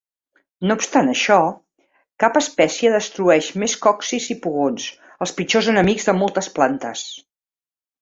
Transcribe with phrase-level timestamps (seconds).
[0.69, 1.37] No obstant això,
[2.23, 4.89] cap espècie destrueix més còccids i pugons,
[5.27, 7.09] els pitjors enemics de moltes plantes.